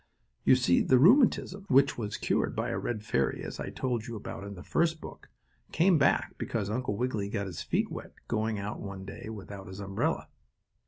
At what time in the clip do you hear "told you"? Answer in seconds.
3.69-4.15